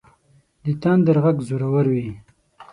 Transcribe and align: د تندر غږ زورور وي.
د 0.63 0.65
تندر 0.81 1.17
غږ 1.23 1.37
زورور 1.47 1.85
وي. 1.93 2.07